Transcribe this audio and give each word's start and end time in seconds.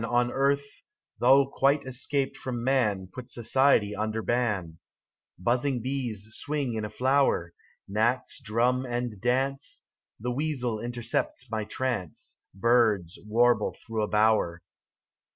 On 0.03 0.31
earth, 0.31 0.65
though 1.19 1.45
quite 1.47 1.85
escaped 1.85 2.35
from 2.35 2.63
man, 2.63 3.07
Put 3.13 3.29
society 3.29 3.95
under 3.95 4.23
ban: 4.23 4.79
Buzzing 5.37 5.79
bees 5.79 6.27
swing 6.31 6.73
in 6.73 6.83
a 6.83 6.89
flower. 6.89 7.53
Gnats 7.87 8.41
drum 8.43 8.83
and 8.87 9.21
dance. 9.21 9.85
The 10.19 10.31
weasel 10.31 10.79
intercepts 10.79 11.45
my 11.51 11.65
trance. 11.65 12.37
Birds 12.55 13.19
warble 13.27 13.77
through 13.85 14.01
a 14.01 14.07
bower. 14.07 14.63